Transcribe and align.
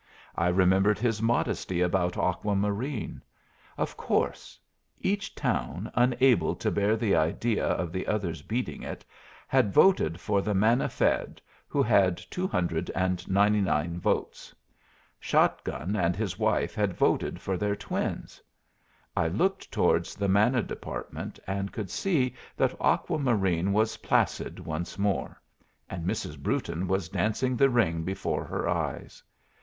I 0.35 0.47
remembered 0.47 0.97
his 0.97 1.21
modesty 1.21 1.79
about 1.81 2.17
Aqua 2.17 2.55
Marine. 2.55 3.21
Of 3.77 3.95
course. 3.95 4.57
Each 4.99 5.35
town, 5.35 5.91
unable 5.93 6.55
to 6.55 6.71
bear 6.71 6.97
the 6.97 7.15
idea 7.15 7.63
of 7.67 7.91
the 7.91 8.07
other's 8.07 8.41
beating 8.41 8.81
it, 8.81 9.05
had 9.47 9.71
voted 9.71 10.19
for 10.19 10.41
the 10.41 10.55
manna 10.55 10.89
fed, 10.89 11.39
who 11.67 11.83
had 11.83 12.17
299 12.31 13.99
votes. 13.99 14.55
Shot 15.19 15.63
gun 15.63 15.95
and 15.95 16.15
his 16.15 16.39
wife 16.39 16.73
had 16.73 16.93
voted 16.95 17.39
for 17.39 17.55
their 17.55 17.75
twins. 17.75 18.41
I 19.15 19.27
looked 19.27 19.71
towards 19.71 20.15
the 20.15 20.27
Manna 20.27 20.63
Department, 20.63 21.37
and 21.45 21.71
could 21.71 21.91
see 21.91 22.33
that 22.57 22.73
Aqua 22.79 23.19
Marine 23.19 23.71
was 23.71 23.97
placid 23.97 24.59
once 24.59 24.97
more, 24.97 25.39
and 25.87 26.07
Mrs. 26.07 26.39
Brewton 26.41 26.87
was 26.87 27.07
dancing 27.09 27.55
the 27.55 27.69
ring 27.69 28.01
before 28.01 28.43
her 28.45 28.67
eyes. 28.67 29.21